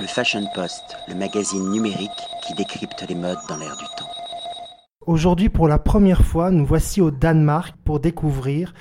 [0.00, 2.10] Le Fashion Post, le magazine numérique
[2.46, 4.08] qui décrypte les modes dans l'air du temps.
[5.06, 8.74] Aujourd'hui, pour la première fois, nous voici au Danemark pour découvrir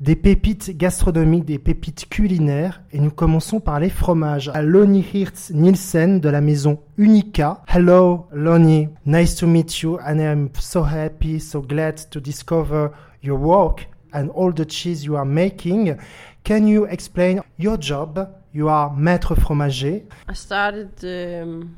[0.00, 4.50] des pépites gastronomiques, des pépites culinaires, et nous commençons par les fromages.
[4.52, 7.62] À Lonnie Hirtz Nielsen de la maison Unica.
[7.72, 8.88] Hello, Lonnie.
[9.06, 12.90] Nice to meet you, and I'm so happy, so glad to discover
[13.22, 15.96] your work and all the cheese you are making.
[16.42, 18.28] Can you explain your job?
[18.54, 20.02] You are maître fromager.
[20.28, 21.76] I started um,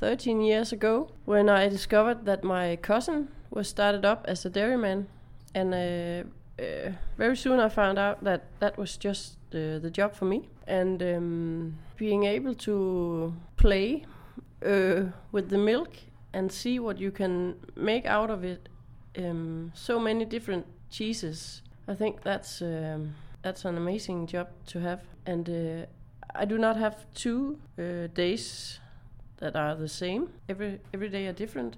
[0.00, 5.06] 13 years ago when I discovered that my cousin was started up as a dairyman,
[5.54, 10.14] and uh, uh, very soon I found out that that was just uh, the job
[10.14, 10.50] for me.
[10.66, 14.04] And um, being able to play
[14.62, 15.96] uh, with the milk
[16.34, 18.68] and see what you can make out of it,
[19.16, 21.62] um, so many different cheeses.
[21.88, 25.86] I think that's um, that's an amazing job to have, and uh,
[26.34, 28.78] I do not have two uh, days
[29.38, 30.28] that are the same.
[30.48, 31.76] Every every day are different,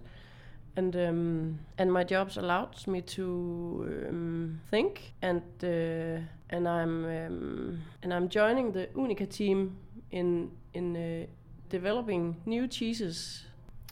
[0.77, 7.81] and um, and my jobs allows me to um, think and uh, and I'm um,
[8.03, 9.77] and I'm joining the Unika team
[10.11, 11.27] in in uh,
[11.69, 13.45] developing new cheeses.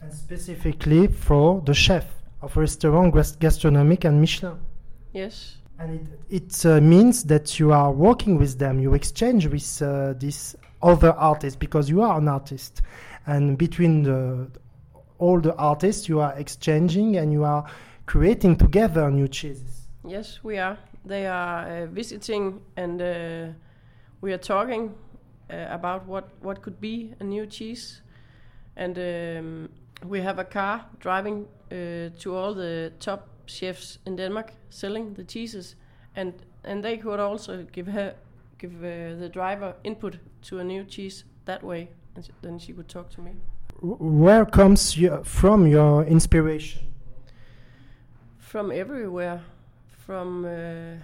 [0.03, 2.06] And specifically for the chef
[2.42, 4.58] of restaurant gastronomic and Michelin.
[5.12, 5.59] Yes.
[5.81, 10.12] And it, it uh, means that you are working with them, you exchange with uh,
[10.12, 12.83] this other artist because you are an artist.
[13.27, 14.50] And between the,
[15.19, 17.64] all the artists, you are exchanging and you are
[18.05, 19.89] creating together new cheeses.
[20.06, 20.77] Yes, we are.
[21.06, 23.47] They are uh, visiting and uh,
[24.20, 24.94] we are talking
[25.50, 28.03] uh, about what, what could be a new cheese.
[28.77, 29.69] And um,
[30.06, 35.25] we have a car driving uh, to all the top chefs in Denmark selling the
[35.25, 35.77] cheeses,
[36.17, 36.33] and
[36.65, 38.15] and they could also give her
[38.59, 42.73] give uh, the driver input to a new cheese that way, and s- then she
[42.73, 43.31] could talk to me.
[43.83, 46.83] Where comes your, from your inspiration?
[48.39, 49.41] From everywhere,
[50.06, 50.97] from uh,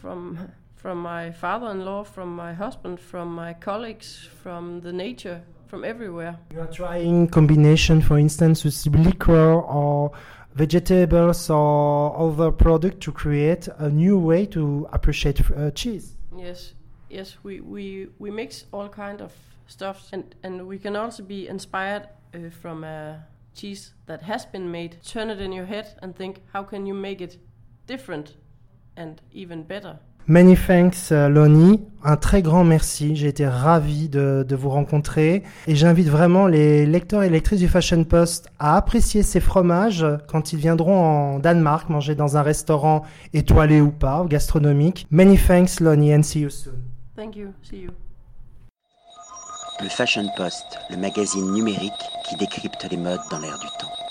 [0.00, 0.38] from
[0.76, 6.36] from my father-in-law, from my husband, from my colleagues, from the nature, from everywhere.
[6.52, 10.10] You are trying combination, for instance, with liquor or
[10.54, 16.16] vegetables or other product to create a new way to appreciate uh, cheese.
[16.36, 16.74] Yes,
[17.10, 19.32] yes, we, we, we mix all kind of
[19.66, 23.24] stuff, and and we can also be inspired uh, from a
[23.54, 24.96] cheese that has been made.
[25.04, 27.38] Turn it in your head and think, how can you make it
[27.86, 28.36] different
[28.96, 29.98] and even better?
[30.26, 31.84] Many thanks, uh, Lonnie.
[32.04, 33.14] Un très grand merci.
[33.14, 35.44] J'ai été ravi de, de vous rencontrer.
[35.68, 40.52] Et j'invite vraiment les lecteurs et lectrices du Fashion Post à apprécier ces fromages quand
[40.52, 43.02] ils viendront en Danemark manger dans un restaurant
[43.32, 45.06] étoilé ou pas, gastronomique.
[45.10, 46.74] Many thanks, Lonnie, and see you soon.
[47.16, 47.48] Thank you.
[47.62, 47.90] See you.
[49.80, 51.92] Le Fashion Post, le magazine numérique
[52.28, 54.01] qui décrypte les modes dans l'air du temps.